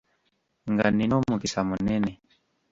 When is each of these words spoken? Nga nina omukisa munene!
Nga 0.71 0.85
nina 0.95 1.15
omukisa 1.21 1.59
munene! 1.67 2.11